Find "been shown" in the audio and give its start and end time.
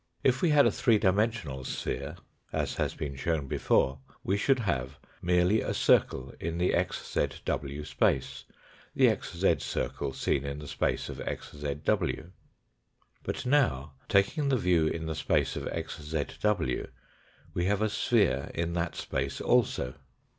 2.95-3.45